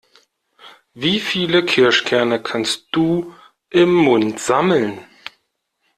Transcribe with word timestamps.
Wie 0.95 1.19
viele 1.19 1.63
Kirschkerne 1.63 2.41
kannst 2.41 2.85
du 2.91 3.35
im 3.69 3.93
Mund 3.93 4.39
sammeln? 4.39 5.05